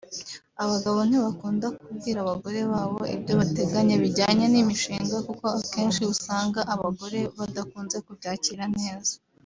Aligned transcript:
Abagabo 0.63 0.93
benshi 0.99 1.09
ntibakunda 1.15 1.65
kubwira 1.77 2.17
abagore 2.21 2.59
babo 2.71 3.01
ibyo 3.15 3.33
bateganya 3.39 3.95
bijyanye 4.03 4.45
n’imishinga 4.49 5.15
kuko 5.27 5.45
akenshi 5.59 6.01
usanga 6.13 6.59
abagore 6.73 7.19
badakunze 7.37 7.97
kubyakira 8.05 8.63
neza 8.79 9.13